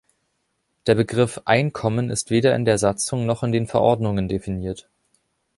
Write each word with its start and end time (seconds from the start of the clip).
Der 0.87 0.95
Begriff 0.95 1.39
„Einkommen“ 1.45 2.09
ist 2.09 2.31
weder 2.31 2.55
in 2.55 2.65
der 2.65 2.79
Satzung 2.79 3.27
noch 3.27 3.43
in 3.43 3.51
den 3.51 3.67
Verordnungen 3.67 4.27
definiert. 4.27 4.89